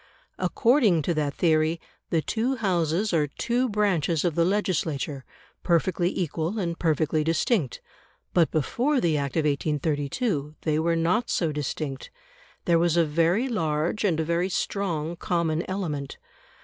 [0.39, 5.23] According to that theory, the two Houses are two branches of the legislature,
[5.61, 7.81] perfectly equal and perfectly distinct.
[8.33, 12.09] But before the Act of 1832 they were not so distinct;
[12.65, 16.17] there was a very large and a very strong common element.